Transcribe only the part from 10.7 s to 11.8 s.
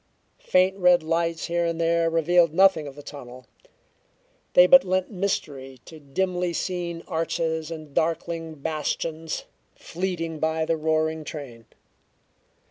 roaring train.